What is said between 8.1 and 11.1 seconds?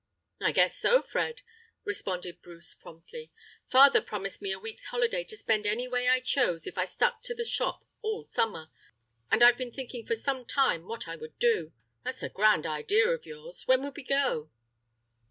summer, and I've been thinking for some time what